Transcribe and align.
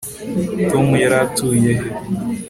tom 0.71 0.87
yari 1.03 1.15
atuye 1.25 1.71
he 1.79 1.87